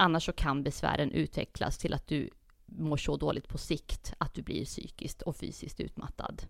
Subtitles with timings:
[0.00, 2.30] Annars så kan besvären utvecklas till att du
[2.66, 6.42] mår så dåligt på sikt att du blir psykiskt och fysiskt utmattad.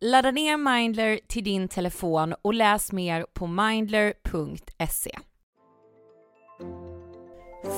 [0.00, 5.18] Ladda ner Mindler till din telefon och läs mer på mindler.se.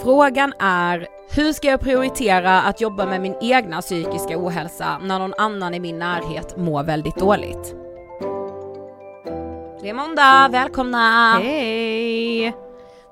[0.03, 5.35] Frågan är, hur ska jag prioritera att jobba med min egna psykiska ohälsa när någon
[5.39, 7.75] annan i min närhet mår väldigt dåligt?
[9.83, 11.39] Det är måndag, välkomna!
[11.43, 12.55] Hej!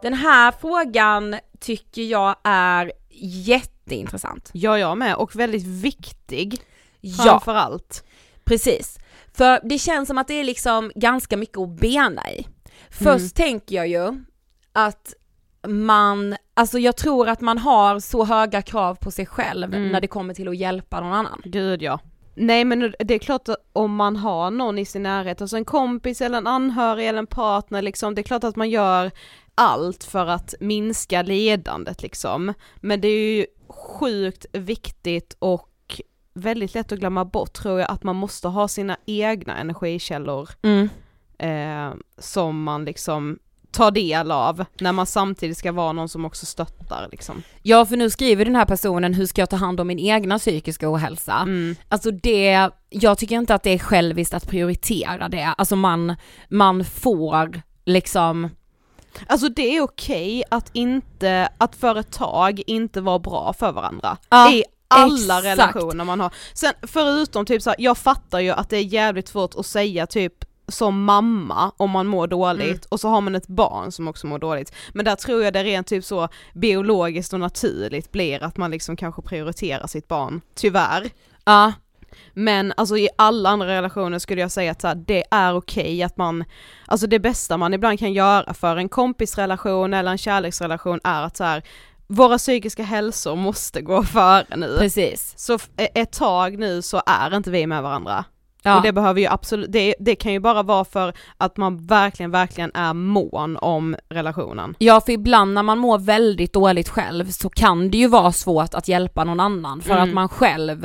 [0.03, 4.51] Den här frågan tycker jag är jätteintressant.
[4.53, 6.61] Ja, jag med och väldigt viktig
[7.01, 8.05] Ja, framförallt.
[8.45, 8.99] precis.
[9.35, 12.47] För det känns som att det är liksom ganska mycket att bena i.
[12.91, 14.25] Först tänker jag ju
[14.73, 15.15] att
[15.69, 19.89] man, alltså jag tror att man har så höga krav på sig själv Mm.
[19.93, 21.43] när det kommer till att hjälpa någon annan.
[21.45, 22.01] Gud ja.
[22.39, 25.65] Nej men det är klart att om man har någon i sin närhet, alltså en
[25.65, 29.11] kompis eller en anhörig eller en partner liksom, det är klart att man gör
[29.55, 32.53] allt för att minska ledandet liksom.
[32.77, 36.01] Men det är ju sjukt viktigt och
[36.35, 40.89] väldigt lätt att glömma bort tror jag att man måste ha sina egna energikällor Mm.
[41.39, 43.39] eh, som man liksom
[43.77, 47.43] tar del av när man samtidigt ska vara någon som också stöttar liksom.
[47.63, 50.39] Ja för nu skriver den här personen, hur ska jag ta hand om min egna
[50.39, 51.35] psykiska ohälsa?
[51.35, 51.77] Mm.
[51.89, 56.17] Alltså det, jag tycker inte att det är själviskt att prioritera det, alltså man,
[56.49, 58.51] man får liksom
[59.27, 64.17] Alltså det är okej att inte, att för ett tag inte vara bra för varandra.
[64.29, 65.47] Ja, I alla exakt.
[65.47, 66.35] relationer man har.
[66.55, 70.07] Sen förutom typ så här, jag fattar ju att det är jävligt svårt att säga
[70.07, 70.35] typ
[70.69, 72.81] som mamma om man mår dåligt Mm.
[72.89, 74.75] och så har man ett barn som också mår dåligt.
[74.95, 78.97] Men där tror jag det rent typ så biologiskt och naturligt blir att man liksom
[78.97, 81.11] kanske prioriterar sitt barn, tyvärr.
[81.45, 81.73] Ja,
[82.35, 86.17] Men alltså i alla andra relationer skulle jag säga att här, det är okej att
[86.17, 86.45] man,
[86.87, 91.37] alltså det bästa man ibland kan göra för en kompisrelation eller en kärleksrelation är att
[91.37, 91.63] så här,
[92.09, 94.77] våra psykiska hälsor måste gå före nu.
[94.79, 95.35] precis.
[95.37, 98.25] Så e- ett tag nu så är inte vi med varandra.
[98.67, 98.77] Ja.
[98.77, 102.31] Och det behöver ju absolut, det, det kan ju bara vara för att man verkligen,
[102.31, 104.75] verkligen är mån om relationen.
[104.79, 108.75] Ja för ibland när man mår väldigt dåligt själv så kan det ju vara svårt
[108.75, 110.09] att hjälpa någon annan för Mm.
[110.09, 110.85] att man själv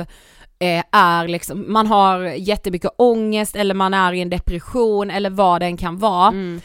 [0.58, 5.60] eh, är liksom, man har jättemycket ångest eller man är i en depression eller vad
[5.60, 6.28] den kan vara.
[6.28, 6.60] Mm.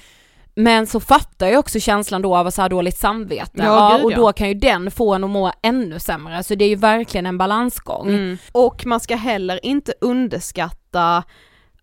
[0.60, 3.52] Men så fattar jag också känslan då av så här dåligt samvete.
[3.64, 4.16] Ja, gud, och ja.
[4.16, 6.44] då kan ju den få en att må ännu sämre.
[6.44, 8.10] Så det är ju verkligen en balansgång.
[8.10, 8.38] Mm.
[8.52, 11.24] Och man ska heller inte underskatta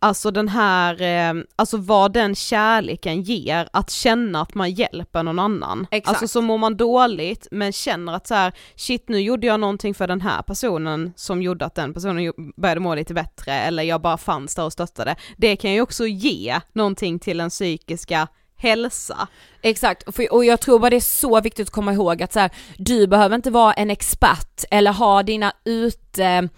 [0.04, 5.38] Alltså den här, eh, alltså vad den kärleken ger, att känna att man hjälper någon
[5.38, 5.86] annan.
[5.90, 6.08] Exakt.
[6.08, 9.94] Alltså så mår man dåligt men känner att så här, shit nu gjorde jag någonting
[9.94, 14.00] för den här personen som gjorde att den personen började må lite bättre eller jag
[14.00, 15.16] bara fanns där och stöttade.
[15.36, 19.28] Det kan ju också ge någonting till den psykiska hälsa.
[19.62, 22.50] Exakt, och jag tror bara det är så viktigt att komma ihåg att så här,
[22.78, 26.48] du behöver inte vara en expert eller ha dina ute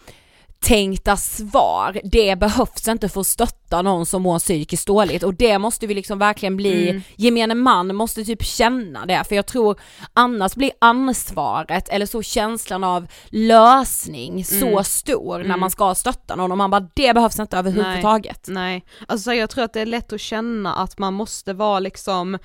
[0.66, 2.00] uttänkta svar.
[2.04, 5.94] Det behövs inte för att stötta någon som mår psykiskt dåligt och det måste vi
[5.94, 7.02] liksom verkligen bli, Mm.
[7.16, 9.80] gemene man måste typ känna det för jag tror
[10.12, 14.84] annars blir ansvaret eller så känslan av lösning så Mm.
[14.84, 15.60] stor när Mm.
[15.60, 18.44] man ska stötta någon och man bara det behövs inte överhuvudtaget.
[18.48, 22.38] Nej, alltså jag tror att det är lätt att känna att man måste vara liksom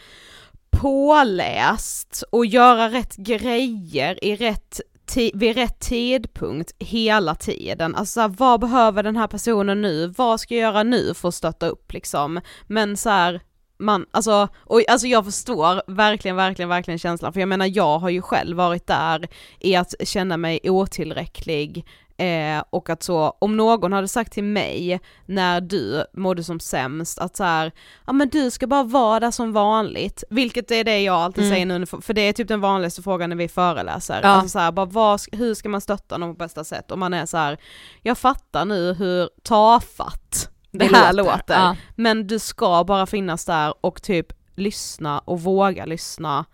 [0.81, 4.81] påläst och göra rätt grejer i rätt
[5.17, 7.95] vid rätt tidpunkt hela tiden.
[7.95, 10.07] Alltså så här, vad behöver den här personen nu?
[10.07, 12.41] Vad ska jag göra nu för att stötta upp liksom?
[12.67, 13.41] Men så här,
[13.81, 18.09] man, alltså, och, alltså jag förstår verkligen, verkligen, verkligen känslan, för jag menar jag har
[18.09, 19.27] ju själv varit där
[19.59, 21.85] i att känna mig otillräcklig
[22.21, 27.19] eh, och att så, om någon hade sagt till mig när du mådde som sämst
[27.19, 27.71] att så här,
[28.07, 31.53] ja men du ska bara vara där som vanligt, vilket är det jag alltid Mm.
[31.55, 34.29] säger nu, för det är typ den vanligaste frågan när vi föreläser, Ja.
[34.29, 36.91] alltså så här, bara vad, hur ska man stötta någon på bästa sätt?
[36.91, 37.57] Och man är så här,
[38.01, 41.75] jag fattar nu hur tafatt det, här låter, Ja.
[41.95, 46.45] men du ska bara finnas där och typ lyssna och våga lyssna.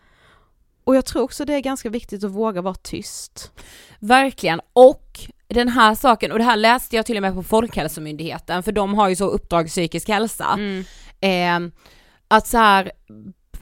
[0.83, 3.51] Och jag tror också det är ganska viktigt att våga vara tyst.
[3.99, 8.63] Verkligen, och den här saken, och det här läste jag till och med på Folkhälsomyndigheten,
[8.63, 10.83] för de har ju så uppdrag psykisk hälsa, Mm.
[11.67, 11.71] eh,
[12.27, 12.91] att så här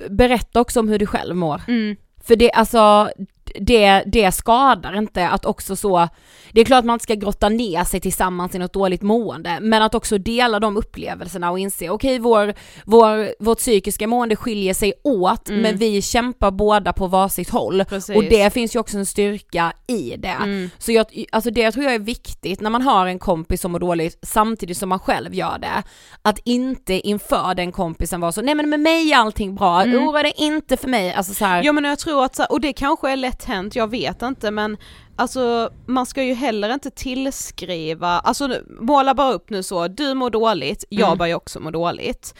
[0.09, 1.61] berätta också om hur du själv mår.
[1.67, 1.95] Mm.
[2.23, 3.09] För det, alltså,
[3.59, 6.09] det, det skadar inte att också så,
[6.51, 9.57] det är klart att man inte ska grotta ner sig tillsammans i något dåligt mående,
[9.61, 12.53] men att också dela de upplevelserna och inse, okej okay, vår,
[12.85, 15.61] vår, vårt psykiska mående skiljer sig åt, mm.
[15.61, 17.85] men vi kämpar båda på varsitt håll.
[17.85, 18.15] Precis.
[18.15, 20.27] Och det finns ju också en styrka i det.
[20.27, 20.69] Mm.
[20.77, 23.79] Så jag, alltså det tror jag är viktigt när man har en kompis som mår
[23.79, 25.83] dåligt, samtidigt som man själv gör det,
[26.21, 30.03] att inte inför den kompisen vara så, nej men med mig är allting bra, mm.
[30.03, 31.63] oroa dig inte för mig, alltså så här.
[31.63, 34.77] Ja men jag tror att, och det kanske är lätt hänt, jag vet inte men
[35.17, 40.29] Alltså man ska ju heller inte tillskriva, alltså måla bara upp nu så, du mår
[40.29, 41.17] dåligt, jag mm.
[41.17, 42.35] börjar också må dåligt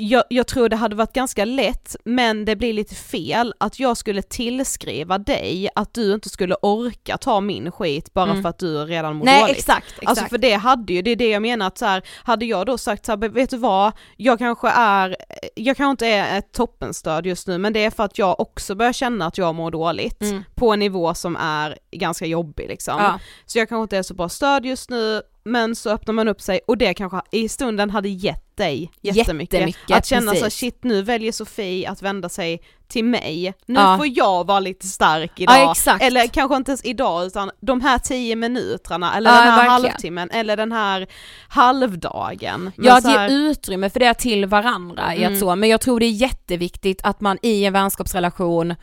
[0.00, 3.96] jag, jag, tror det hade varit ganska lätt, men det blir lite fel att jag
[3.96, 8.42] skulle tillskriva dig att du inte skulle orka ta min skit bara mm.
[8.42, 9.58] för att du redan mår Nej, dåligt.
[9.58, 10.08] Exakt, exakt.
[10.08, 12.66] Alltså för det hade ju, det är det jag menar att så här, hade jag
[12.66, 15.16] då sagt så här, vet du vad, jag kanske är,
[15.54, 18.74] jag kanske inte är ett toppenstöd just nu, men det är för att jag också
[18.74, 20.44] börjar känna att jag mår dåligt mm.
[20.54, 22.94] på en nivå som är ganska jobbig liksom.
[22.98, 23.18] Ja.
[23.46, 26.40] Så jag kanske inte är så bra stöd just nu, men så öppnar man upp
[26.40, 29.52] sig och det kanske i stunden hade gett dig jättemycket.
[29.52, 33.96] jättemycket att känna så shit nu väljer Sofie att vända sig till mig, nu ja.
[33.96, 35.76] får jag vara lite stark idag.
[35.86, 39.56] Ja, eller kanske inte ens idag utan de här tio minuterna eller ja, den här
[39.56, 39.90] verkligen.
[39.90, 41.06] halvtimmen eller den här
[41.48, 42.72] halvdagen.
[42.76, 43.28] Men ja att här...
[43.28, 45.22] ge utrymme för det till varandra mm.
[45.22, 45.40] i att mm.
[45.40, 48.74] så, men jag tror det är jätteviktigt att man i en vänskapsrelation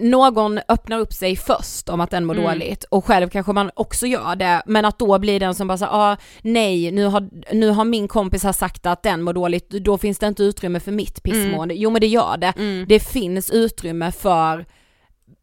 [0.00, 2.46] någon öppnar upp sig först om att den mår mm.
[2.46, 5.78] dåligt och själv kanske man också gör det men att då blir den som bara
[5.78, 9.70] såhär, ah, nej nu har, nu har min kompis här sagt att den mår dåligt,
[9.70, 11.74] då finns det inte utrymme för mitt pissmående.
[11.74, 11.82] Mm.
[11.82, 12.52] Jo men det gör det.
[12.58, 12.86] Mm.
[12.88, 14.66] Det finns utrymme för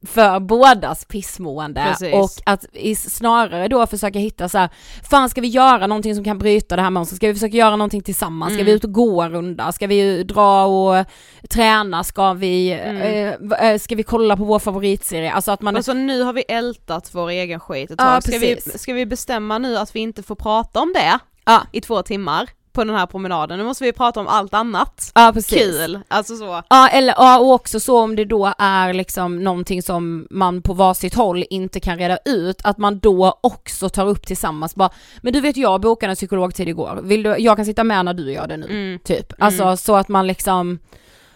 [0.06, 2.14] för bådas pissmående Precis.
[2.14, 2.66] och att
[2.98, 4.70] snarare då försöka hitta så här,
[5.10, 7.76] fan ska vi göra någonting som kan bryta det här mönstret, ska vi försöka göra
[7.76, 8.58] någonting tillsammans, mm.
[8.58, 8.78] ska vi mm.
[8.78, 11.06] ut och gå en runda, ska vi dra och
[11.50, 13.54] träna, ska vi, mm.
[13.54, 17.10] äh, ska vi kolla på vår favoritserie, alltså att man Alltså nu har vi ältat
[17.12, 20.24] vår egen skit ett tag, ja, ska, vi, ska vi bestämma nu att vi inte
[20.24, 21.62] får prata om det ja.
[21.72, 22.50] i två timmar?
[22.76, 25.12] På den här promenaden, nu måste vi prata om allt annat.
[25.16, 25.60] Ja precis.
[25.60, 26.64] Kul, alltså så.
[26.70, 30.74] Ja eller ja, och också så om det då är liksom någonting som man på
[30.74, 34.90] varsitt håll inte kan reda ut, att man då också tar upp tillsammans bara,
[35.22, 38.14] men du vet jag bokade en psykologtid igår, vill du, jag kan sitta med när
[38.14, 39.00] du gör det nu, mm.
[39.00, 39.34] typ.
[39.40, 39.78] Alltså mm.
[39.78, 40.80] så att man liksom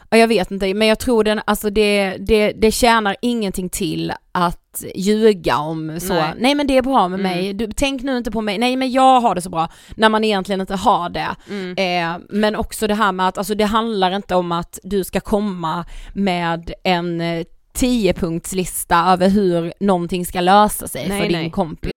[0.09, 4.13] Ja, jag vet inte, men jag tror den, alltså det, det, det tjänar ingenting till
[4.31, 7.31] att ljuga om så, nej, nej men det är bra med mm.
[7.31, 10.09] mig, du, tänk nu inte på mig, nej men jag har det så bra, när
[10.09, 11.35] man egentligen inte har det.
[11.49, 11.75] Mm.
[11.77, 15.19] Eh, men också det här med att, alltså det handlar inte om att du ska
[15.19, 21.41] komma med en eh, tiopunktslista över hur någonting ska lösa sig nej, för nej.
[21.41, 21.91] din kompis.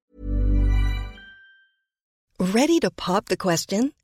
[2.54, 3.90] Ready to pop the question?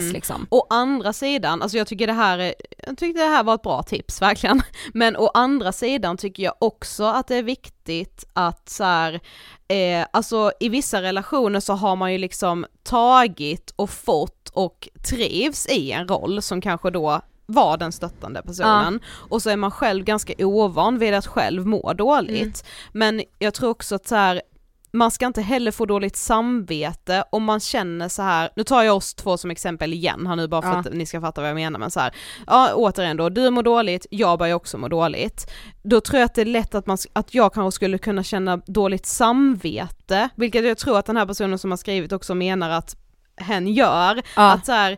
[0.00, 0.12] Mm.
[0.12, 0.46] Liksom.
[0.50, 2.54] Å andra sidan, alltså jag tycker det här är,
[2.86, 4.62] jag tyckte det här var ett bra tips verkligen,
[4.94, 9.20] men å andra sidan tycker jag också att det är viktigt att så här,
[9.68, 15.66] eh, alltså i vissa relationer så har man ju liksom tagit och fått och trivs
[15.66, 19.26] i en roll som kanske då var den stöttande personen ja.
[19.28, 22.40] och så är man själv ganska ovan vid att själv må dåligt.
[22.40, 22.54] Mm.
[22.92, 24.42] Men jag tror också att så här,
[24.92, 28.50] man ska inte heller få dåligt samvete om man känner så här.
[28.56, 30.76] nu tar jag oss två som exempel igen här nu bara för Ja.
[30.78, 32.14] att ni ska fatta vad jag menar men så här.
[32.46, 35.50] ja återigen då, du mår dåligt, jag börjar också må dåligt.
[35.82, 38.56] Då tror jag att det är lätt att, man, att jag kanske skulle kunna känna
[38.56, 42.96] dåligt samvete, vilket jag tror att den här personen som har skrivit också menar att
[43.36, 44.52] hen gör, Ja.
[44.52, 44.96] att så här,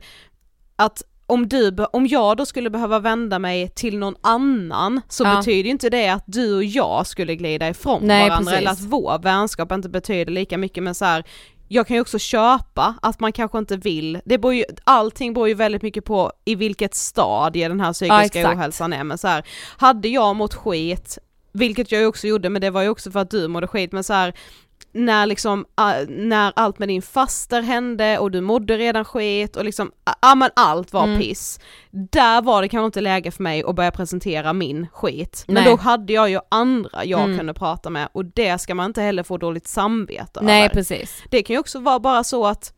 [0.76, 5.36] att om, du, om jag då skulle behöva vända mig till någon annan så Ja.
[5.36, 8.76] betyder ju inte det att du och jag skulle glida ifrån Nej, varandra eller att
[8.76, 8.92] precis.
[8.92, 11.24] vår vänskap inte betyder lika mycket men så här,
[11.68, 15.48] jag kan ju också köpa att man kanske inte vill, det beror ju, allting beror
[15.48, 18.56] ju väldigt mycket på i vilket stadie den här psykiska exakt.
[18.56, 19.44] ohälsan är men så här,
[19.76, 21.18] hade jag mått skit,
[21.52, 23.92] vilket jag ju också gjorde men det var ju också för att du mådde skit
[23.92, 24.34] men så här
[24.92, 25.66] när liksom,
[26.08, 30.50] när allt med din faster hände och du mådde redan skit och liksom, ja men
[30.56, 31.20] allt var Mm.
[31.20, 31.60] piss.
[31.90, 35.44] Där var det kanske inte läge för mig att börja presentera min skit.
[35.46, 35.64] Men Nej.
[35.64, 37.38] då hade jag ju andra jag Mm.
[37.38, 40.74] kunde prata med och det ska man inte heller få dåligt samvete Nej över.
[40.74, 41.22] precis.
[41.30, 42.72] Det kan ju också vara bara så att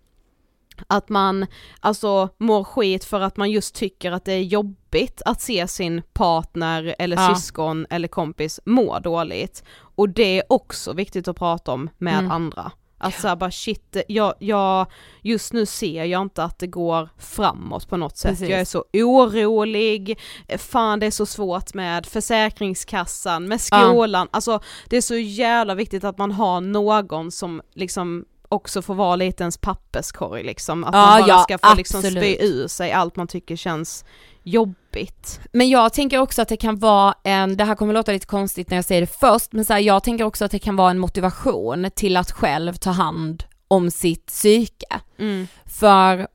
[0.86, 1.46] att man
[1.80, 6.02] alltså mår skit för att man just tycker att det är jobbigt att se sin
[6.12, 7.34] partner eller Ja.
[7.34, 9.64] syskon eller kompis må dåligt.
[10.02, 12.30] Och det är också viktigt att prata om med Mm.
[12.30, 12.72] andra.
[12.98, 14.86] Att såhär bara shit, jag, jag,
[15.22, 18.30] just nu ser jag inte att det går framåt på något sätt.
[18.30, 18.48] Precis.
[18.48, 20.18] Jag är så orolig,
[20.58, 23.78] fan det är så svårt med försäkringskassan, med Ja.
[23.90, 28.94] skolan, alltså det är så jävla viktigt att man har någon som liksom också får
[28.94, 32.24] vara lite ens papperskorg liksom, att Ja, man bara ja, ska få liksom absolut.
[32.36, 34.04] spy ur sig allt man tycker känns
[34.42, 35.40] jobbigt.
[35.52, 38.70] Men jag tänker också att det kan vara en, det här kommer låta lite konstigt
[38.70, 40.90] när jag säger det först, men så här, jag tänker också att det kan vara
[40.90, 45.00] en motivation till att själv ta hand om sitt psyke.
[45.18, 45.46] Mm.
[45.66, 46.26] För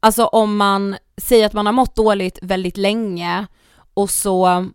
[0.00, 3.46] alltså om man säger att man har mått dåligt väldigt länge
[3.94, 4.68] och så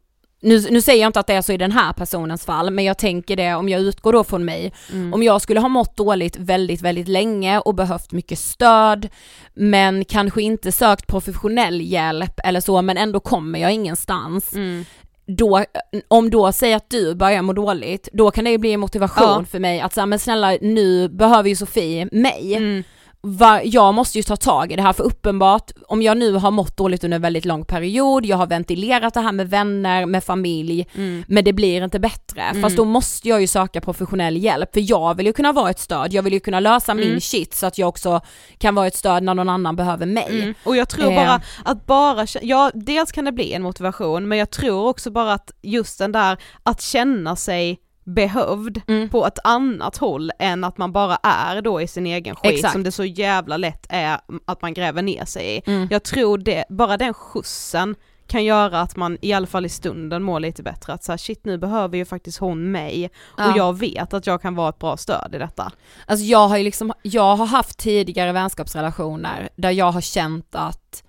[0.43, 2.85] nu, nu säger jag inte att det är så i den här personens fall, men
[2.85, 4.73] jag tänker det om jag utgår då från mig.
[4.91, 5.13] Mm.
[5.13, 9.09] Om jag skulle ha mått dåligt väldigt, väldigt länge och behövt mycket stöd,
[9.53, 14.53] men kanske inte sökt professionell hjälp eller så, men ändå kommer jag ingenstans.
[14.55, 14.85] Mm.
[15.25, 15.63] Då,
[16.07, 19.27] om då säger att du börjar må dåligt, då kan det ju bli en motivation
[19.39, 19.45] Ja.
[19.51, 22.55] för mig att säga, men snälla nu behöver ju Sofie mig.
[22.55, 22.83] Mm.
[23.27, 26.51] Va, jag måste ju ta tag i det här för uppenbart, om jag nu har
[26.51, 30.23] mått dåligt under en väldigt lång period, jag har ventilerat det här med vänner, med
[30.23, 31.23] familj, Mm.
[31.27, 32.53] men det blir inte bättre.
[32.61, 35.79] Fast då måste jag ju söka professionell hjälp, för jag vill ju kunna vara ett
[35.79, 37.21] stöd, jag vill ju kunna lösa min Mm.
[37.21, 38.21] shit så att jag också
[38.57, 40.27] kan vara ett stöd när någon annan behöver mig.
[40.41, 40.53] Mm.
[40.63, 41.15] Och jag tror Eh.
[41.15, 45.33] bara att bara, ja dels kan det bli en motivation men jag tror också bara
[45.33, 49.09] att just den där att känna sig behövd Mm.
[49.09, 52.73] på ett annat håll än att man bara är då i sin egen skit Exakt.
[52.73, 55.61] som det så jävla lätt är att man gräver ner sig i.
[55.71, 55.87] Mm.
[55.91, 57.95] Jag tror det, bara den skjutsen
[58.27, 61.17] kan göra att man i alla fall i stunden mår lite bättre, att så här,
[61.17, 63.51] shit nu behöver ju faktiskt hon mig Ja.
[63.51, 65.71] och jag vet att jag kan vara ett bra stöd i detta.
[66.07, 71.03] Alltså jag har ju liksom, jag har haft tidigare vänskapsrelationer där jag har känt att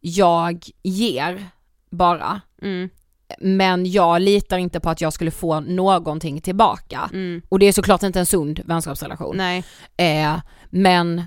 [0.00, 1.46] jag ger
[1.90, 2.90] bara, Mm,
[3.38, 7.10] men jag litar inte på att jag skulle få någonting tillbaka.
[7.12, 7.42] mm.
[7.48, 9.36] Och det är såklart inte en sund vänskapsrelation.
[9.36, 9.64] Nej,
[9.96, 10.36] Eh,
[10.70, 11.22] men,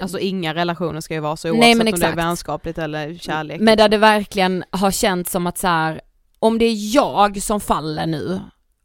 [0.00, 3.14] alltså inga relationer ska ju vara så Nej, oavsett men om det är vänskapligt eller
[3.14, 3.60] kärlek.
[3.60, 6.00] men där det verkligen har känts som att så här,
[6.38, 8.40] om det är jag som faller nu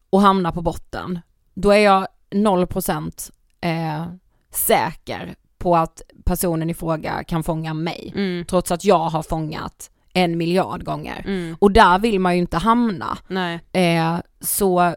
[0.10, 1.20] och hamnar på botten,
[1.54, 4.06] då är jag 0% eh,
[4.52, 8.14] säker på att personen i fråga kan fånga mig.
[8.16, 11.24] Mm, Trots att jag har fångat en miljard gånger.
[11.26, 13.18] mm, Och där vill man ju inte hamna.
[13.28, 13.60] nej.
[13.74, 14.94] Eh, så eh,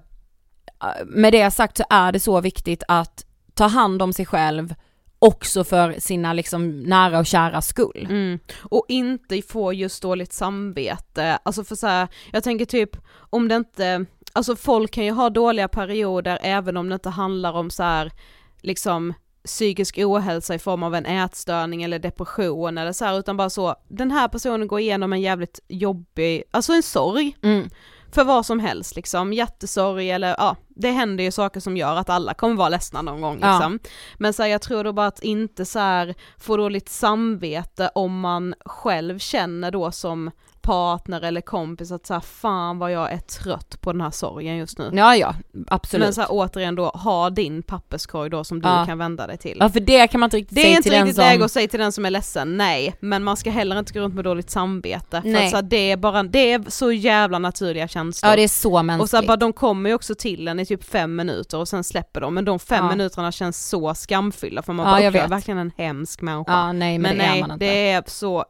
[1.07, 4.75] med det sagt så är det så viktigt att ta hand om sig själv
[5.19, 8.07] också för sina liksom nära och kära skull.
[8.11, 8.39] Mm.
[8.63, 13.55] Och inte få just dåligt samvete, alltså för så här, jag tänker typ om det
[13.57, 17.83] inte, alltså folk kan ju ha dåliga perioder även om det inte handlar om så
[17.83, 18.13] här,
[18.61, 23.51] liksom psykisk ohälsa i form av en ätstörning eller depression eller så här, utan bara
[23.51, 27.69] så, den här personen går igenom en jävligt jobbig, alltså en sorg, Mm.
[28.13, 32.11] för vad som helst liksom, hjärtesorg eller ja, det händer ju saker som gör att
[32.11, 33.53] alla kommer vara ledsna någon gång Ja.
[33.53, 33.79] liksom.
[34.19, 38.21] Men så här, jag tror då bara att inte så här få dåligt samvete om
[38.21, 40.31] man själv känner då som
[40.61, 44.57] partner eller kompis att så här, fan vad jag är trött på den här sorgen
[44.57, 44.91] just nu.
[44.95, 45.35] Ja, ja,
[45.69, 46.07] absolut.
[46.07, 48.87] Men så här, återigen då, ha din papperskorg då som du Ja.
[48.87, 49.57] kan vända dig till.
[49.61, 51.25] ja, för det kan man inte riktigt Det är säga inte till den riktigt som...
[51.25, 52.95] läge att säga till den som är ledsen, nej.
[53.01, 55.23] Men man ska heller inte gå runt med dåligt samvete.
[55.23, 55.45] För Nej.
[55.45, 58.31] att så här, det är bara, det är så jävla naturliga känslor.
[58.31, 59.03] Ja, det är så mänskligt.
[59.03, 61.85] och så bara, de kommer ju också till en i typ fem minuter och sen
[61.85, 62.91] släpper de, men de fem Ja.
[62.91, 66.53] minuterna känns så skamfyllda för man bara, jag "Okej, jag är verkligen en hemsk människa.
[66.53, 67.57] Ja, nej men, men det är nej, inte.
[67.57, 68.45] det är så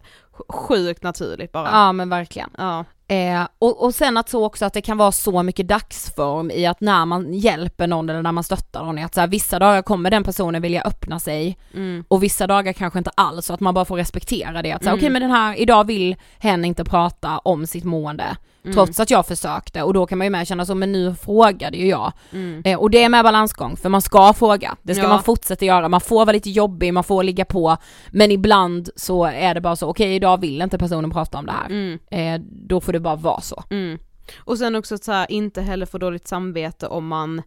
[0.48, 1.70] sjukt naturligt bara.
[1.70, 2.50] Ja men verkligen.
[2.58, 2.84] Ja.
[3.12, 6.66] Eh, och, och sen att så också att det kan vara så mycket dagsform i
[6.66, 9.82] att när man hjälper någon eller när man stöttar någon, att så här, vissa dagar
[9.82, 12.04] kommer den personen vilja öppna sig Mm.
[12.08, 14.72] och vissa dagar kanske inte alls, så att man bara får respektera det.
[14.72, 14.94] Att Mm.
[14.94, 18.74] okej men den här, idag vill hen inte prata om sitt mående, Mm.
[18.74, 21.76] trots att jag försökte och då kan man ju med känna så, men nu frågade
[21.76, 22.12] ju jag.
[22.32, 22.62] Mm.
[22.64, 25.08] Eh, och det är med balansgång, för man ska fråga, det ska Ja.
[25.08, 27.76] man fortsätta göra, man får vara lite jobbig, man får ligga på,
[28.10, 31.52] men ibland så är det bara så, okej idag vill inte personen prata om det
[31.52, 31.66] här.
[31.66, 31.98] Mm.
[32.10, 33.64] Eh, då får det bara vara så.
[33.70, 33.98] Mm.
[34.38, 37.42] Och sen också att så här, inte heller få dåligt samvete om man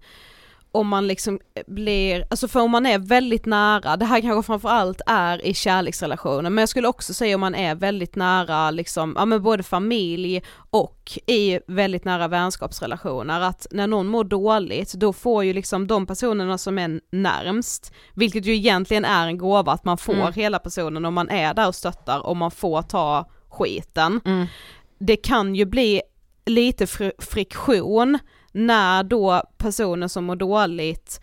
[0.76, 5.02] om man liksom blir, alltså för om man är väldigt nära, det här kanske framförallt
[5.06, 9.26] är i kärleksrelationer, men jag skulle också säga om man är väldigt nära liksom, ja
[9.26, 15.44] men både familj och i väldigt nära vänskapsrelationer, att när någon mår dåligt, då får
[15.44, 19.98] ju liksom de personerna som är närmst, vilket ju egentligen är en gåva att man
[19.98, 20.34] får Mm.
[20.34, 24.22] hela personen om man är där och stöttar och man får ta skiten.
[24.26, 24.48] Mm.
[24.98, 26.02] Det kan ju bli
[26.46, 28.20] lite fr- friktion
[28.52, 31.22] när då personen som mår dåligt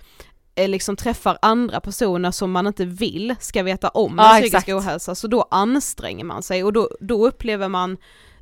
[0.54, 4.68] eh, liksom träffar andra personer som man inte vill ska veta om Ja, psykisk exakt.
[4.68, 7.96] ohälsa, så då anstränger man sig och då, då upplever man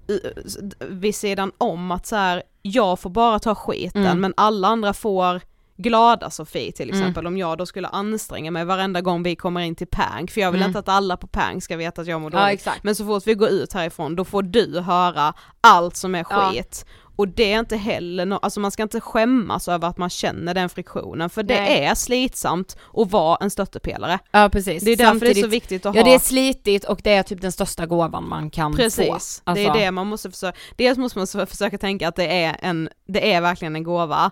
[0.08, 4.20] eh, vid sidan om att så här, jag får bara ta skiten Mm.
[4.20, 5.40] men alla andra får
[5.82, 7.00] glada Sofie till Mm.
[7.00, 10.40] exempel om jag då skulle anstränga mig varenda gång vi kommer in till Pang, för
[10.40, 10.70] jag vill Mm.
[10.70, 12.54] inte att alla på Pang ska veta att jag mår Ja dåligt.
[12.54, 12.84] exakt.
[12.84, 16.50] Men så fort vi går ut härifrån då får du höra allt som är Ja.
[16.52, 16.84] skit.
[17.16, 20.54] Och det är inte heller no- alltså man ska inte skämmas över att man känner
[20.54, 21.84] den friktionen för det Nej.
[21.84, 24.18] är slitsamt att vara en stöttepelare.
[24.30, 24.84] Ja precis.
[24.84, 27.00] Det är därför det är så Samtidigt- viktigt att Ja ha det är slitigt och
[27.04, 28.76] det är typ den största gåvan man kan få.
[28.76, 32.42] Precis, det är Alltså- det man måste försöka, dels måste man försöka tänka att det
[32.44, 34.30] är en, det är verkligen en gåva.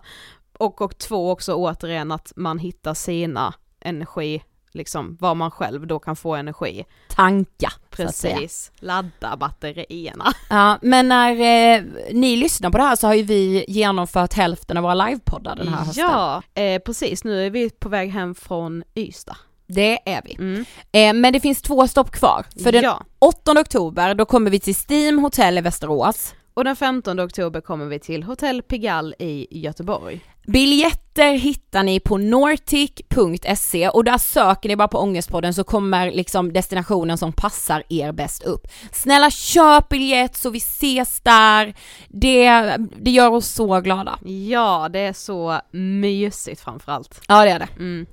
[0.59, 4.43] Och, och två också återigen att man hittar sina energi,
[4.73, 6.85] liksom var man själv då kan få energi.
[7.09, 7.73] Tanka.
[7.91, 10.33] Precis, ladda batterierna.
[10.51, 14.77] Ja, men när eh, ni lyssnar på det här så har ju vi genomfört hälften
[14.77, 16.05] av våra livepoddar den här hösten.
[16.05, 19.37] Ja, eh, precis nu är vi på väg hem från Ystad.
[19.67, 20.35] Det är vi.
[20.35, 20.65] Mm.
[20.93, 22.47] Eh, men det finns två stopp kvar.
[22.63, 23.03] För den Ja.
[23.19, 26.35] 8 oktober då kommer vi till Steam Hotel i Västerås.
[26.55, 30.21] Och den 15 oktober kommer vi till Hotell Pigalle i Göteborg.
[30.53, 36.53] Biljetter hittar ni på nortic.se och där söker ni bara på Ångestpodden så kommer liksom
[36.53, 38.67] destinationen som passar er bäst upp.
[38.93, 41.75] Snälla köp biljett så vi ses där,
[42.09, 44.19] det, det gör oss så glada.
[44.25, 47.21] Ja, det är så mysigt framförallt.
[47.29, 47.69] Ja det är det.
[47.77, 48.07] Mm.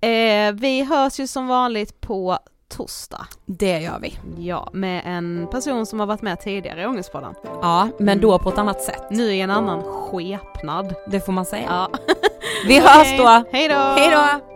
[0.00, 2.38] Eh, vi hörs ju som vanligt på
[2.72, 3.26] torsdag.
[3.46, 4.18] Det gör vi.
[4.38, 7.34] Ja, med en person som har varit med tidigare i Ångestpodden.
[7.44, 9.02] Ja, men då på ett annat sätt.
[9.10, 10.94] Nu i en annan skepnad.
[11.06, 11.66] Det får man säga.
[11.68, 11.90] Ja.
[12.66, 13.44] Vi hörs då!
[13.52, 13.74] Hej då!
[13.74, 14.48] Hej då!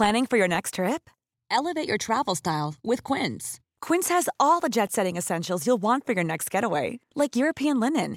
[0.00, 1.10] Planning for your next trip?
[1.50, 3.60] Elevate your travel style with Quince.
[3.80, 7.80] Quince has all the jet setting essentials you'll want for your next getaway, like European
[7.80, 8.16] linen,